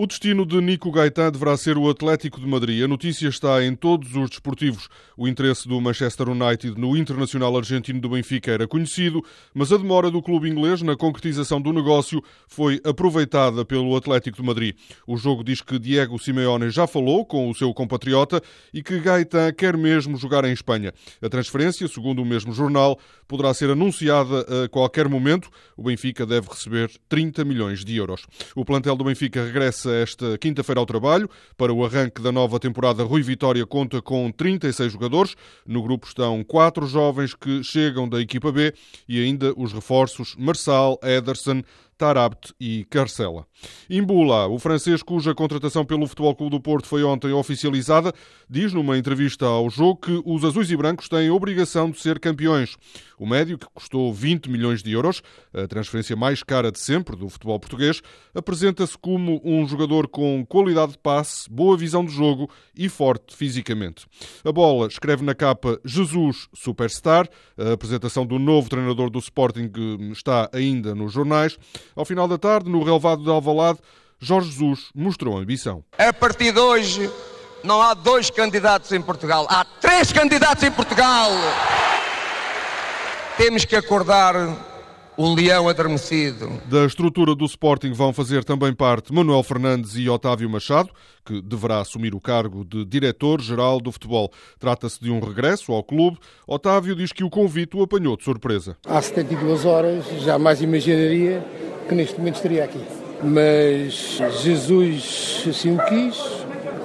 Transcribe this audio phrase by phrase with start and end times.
[0.00, 2.84] O destino de Nico Gaetan deverá ser o Atlético de Madrid.
[2.84, 4.88] A notícia está em todos os desportivos.
[5.16, 10.08] O interesse do Manchester United no internacional argentino do Benfica era conhecido, mas a demora
[10.08, 14.76] do clube inglês na concretização do negócio foi aproveitada pelo Atlético de Madrid.
[15.04, 18.40] O jogo diz que Diego Simeone já falou com o seu compatriota
[18.72, 20.92] e que Gaetan quer mesmo jogar em Espanha.
[21.20, 25.50] A transferência, segundo o mesmo jornal, poderá ser anunciada a qualquer momento.
[25.76, 28.24] O Benfica deve receber 30 milhões de euros.
[28.54, 31.28] O plantel do Benfica regressa esta quinta-feira ao trabalho.
[31.56, 35.34] Para o arranque da nova temporada, Rui Vitória conta com 36 jogadores.
[35.66, 38.72] No grupo estão quatro jovens que chegam da equipa B
[39.08, 41.62] e ainda os reforços Marçal, Ederson,
[41.98, 43.44] Tarabt e Carcela.
[43.90, 48.12] Imbula, o francês cuja contratação pelo Futebol Clube do Porto foi ontem oficializada,
[48.48, 52.20] diz numa entrevista ao jogo que os azuis e brancos têm a obrigação de ser
[52.20, 52.76] campeões.
[53.18, 55.22] O médio, que custou 20 milhões de euros,
[55.52, 58.00] a transferência mais cara de sempre do futebol português,
[58.32, 64.06] apresenta-se como um jogador com qualidade de passe, boa visão de jogo e forte fisicamente.
[64.44, 67.28] A bola escreve na capa Jesus Superstar.
[67.58, 69.70] A apresentação do novo treinador do Sporting
[70.12, 71.58] está ainda nos jornais.
[71.98, 73.80] Ao final da tarde, no relevado de Alvalade,
[74.20, 75.82] Jorge Jesus mostrou ambição.
[75.98, 77.10] A partir de hoje,
[77.64, 81.28] não há dois candidatos em Portugal, há três candidatos em Portugal.
[83.36, 84.34] Temos que acordar
[85.16, 86.48] o leão adormecido.
[86.66, 90.90] Da estrutura do Sporting vão fazer também parte Manuel Fernandes e Otávio Machado,
[91.24, 94.30] que deverá assumir o cargo de diretor-geral do futebol.
[94.60, 96.16] Trata-se de um regresso ao clube.
[96.46, 98.76] Otávio diz que o convite o apanhou de surpresa.
[98.86, 101.44] Há 72 horas jamais imaginaria
[101.88, 102.80] que neste momento estaria aqui.
[103.22, 106.16] Mas Jesus assim o quis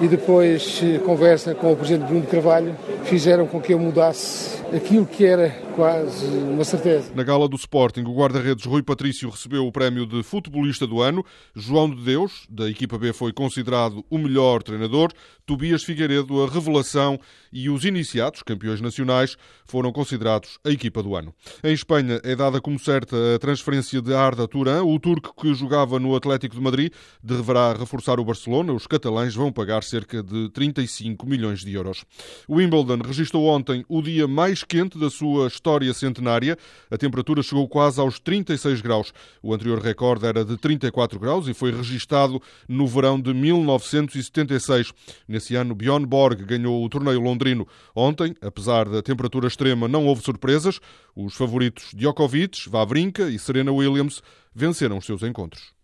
[0.00, 2.74] e depois conversa com o Presidente Bruno Carvalho
[3.04, 7.12] fizeram com que eu mudasse aquilo que era quase uma certeza.
[7.14, 11.24] Na gala do Sporting, o guarda-redes Rui Patrício recebeu o prémio de futebolista do ano.
[11.54, 15.12] João de Deus, da equipa B, foi considerado o melhor treinador.
[15.46, 17.18] Tobias Figueiredo, a revelação
[17.52, 21.34] e os iniciados, campeões nacionais, foram considerados a equipa do ano.
[21.62, 25.98] Em Espanha é dada como certa a transferência de Arda Turan, o turco que jogava
[25.98, 28.72] no Atlético de Madrid, deverá reforçar o Barcelona.
[28.72, 32.04] Os catalães vão pagar cerca de 35 milhões de euros.
[32.48, 34.26] O Wimbledon registrou ontem o dia
[34.66, 36.56] quente da sua história centenária.
[36.90, 39.12] A temperatura chegou quase aos 36 graus.
[39.42, 44.92] O anterior recorde era de 34 graus e foi registado no verão de 1976.
[45.28, 47.66] Nesse ano, Bjorn Borg ganhou o torneio londrino.
[47.94, 50.80] Ontem, apesar da temperatura extrema, não houve surpresas.
[51.14, 54.22] Os favoritos Djokovic, Vavrinka e Serena Williams
[54.54, 55.74] venceram os seus encontros.